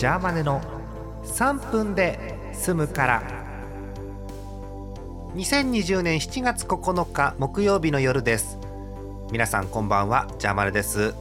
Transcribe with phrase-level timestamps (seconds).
[0.00, 0.62] ジャーマネの
[1.24, 3.22] 3分で済むから。
[5.34, 8.58] 2020年7月9日木曜日の夜です。
[9.30, 11.12] 皆さんこんばんはジャーマネです。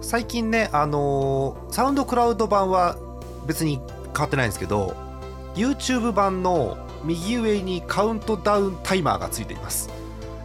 [0.00, 2.96] 最近ねあのーサウンドクラウド版は
[3.46, 3.76] 別に
[4.06, 4.96] 変わってないんですけど
[5.54, 9.88] YouTube 版の右上にカウントダウンタイマーがついています、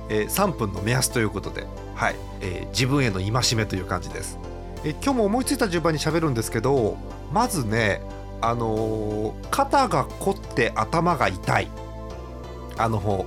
[0.08, 2.16] えー3分の目安ということで、はい。
[2.42, 4.38] えー自分への戒めという感じです、
[4.84, 6.96] えー今日も思いついた順番に喋るんですけど
[7.32, 8.02] まずね
[8.42, 11.68] あのー肩が凝って頭が痛い。
[12.78, 13.26] あの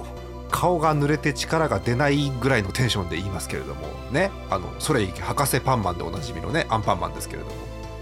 [0.51, 4.31] 顔が濡れて力が出ないぐらいのテンションで言いますけれどもね。
[4.51, 7.53] あのそれいけ博士パンマンでおなじみのねアンパンマンですけれども。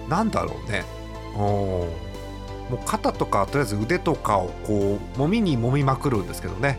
[0.08, 0.84] なんだろうね。
[1.34, 1.88] お
[2.70, 6.78] もう肩とかとりあえず腕とかをこう揉みに揉みまくるんですけどね。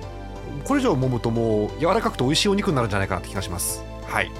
[0.65, 3.83] これ以上揉むともう柔らかくて美味しいお肉になるんじゃないかなって気がします。
[4.07, 4.31] はい。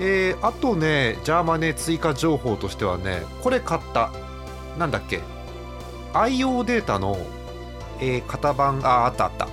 [0.00, 4.12] えー、あとねジャーマネ追加情報としてはねこれ買った。
[4.78, 5.20] なんだっけ
[6.12, 7.18] ？IO データの、
[8.00, 9.48] えー型番ああったあった。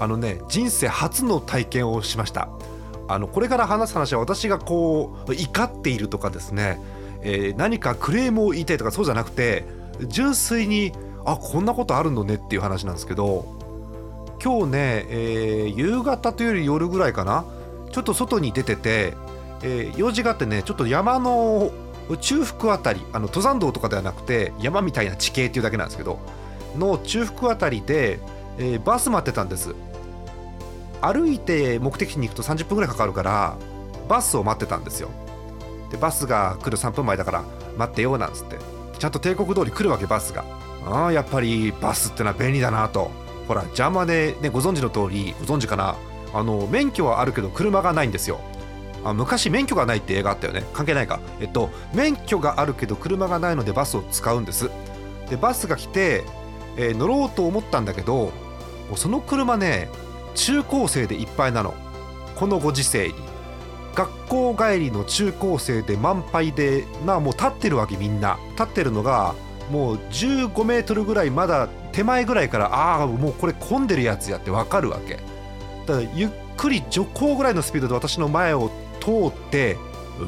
[0.00, 2.48] あのね人生初の体験をしました。
[3.08, 6.78] あのこれから話す話は私がこう怒っているとかですね、
[7.22, 9.64] えー何かクレームを言いたいとかそうじゃなくて
[10.08, 10.92] 純粋に
[11.24, 13.56] あこんなことあるのねっていう話なんですけど
[14.42, 17.44] 今日ね、えー夕方というより夜ぐらいかな
[17.90, 19.14] ちょっと外に出てて、
[19.62, 21.72] えー用事があってねちょっと山の
[22.20, 26.18] 中腹あたりあの登山道とかではなくて山みたいな地形っていうだけなんですけど
[26.78, 28.20] の中腹あたりで、
[28.58, 29.74] えーバス待ってたんです。
[31.00, 33.56] 歩いて目的地に行くと30分ぐらいかかるから
[34.08, 35.10] バスを待ってたんですよ。
[35.90, 37.44] でバスが来る3分前だから
[37.76, 38.56] 待ってようなんつって。
[38.98, 40.44] ちゃんと帝国通り来るわけバスが。
[40.86, 43.10] ああやっぱりバスってのは便利だなと。
[43.46, 45.96] ほら邪魔で、ね、ご存知の通りご存知かな？
[46.34, 48.40] あの免許はあるけど車がないんですよ。
[49.04, 50.64] あ昔免許がないって映画あったよね。
[50.72, 51.20] 関係ないか。
[51.40, 54.70] えっと免許があるけど車がないのでバスを使うんです。
[55.30, 56.24] でバスが来て、
[56.76, 58.32] えー乗ろうと思ったんだけど
[58.96, 59.88] その車ね
[60.38, 61.74] 中高生でいっぱいなの。
[62.36, 63.14] このご時世に。
[63.94, 68.38] 学校帰りの中高生で満杯でなもう立ってるわけみんな。
[68.52, 69.34] 立ってるのが
[69.70, 75.16] もう15メートルぐらいまだ手前ぐらいからああもうこれ混んでるやつやってわかるわけ。
[75.86, 79.76] だからゆっくり徐行ぐらいのスピードで私の前を通って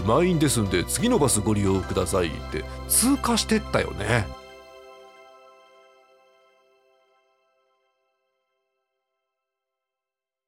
[0.05, 2.65] 満員ですんで次のバスご利用くださいって。
[2.89, 4.27] 通過してったよね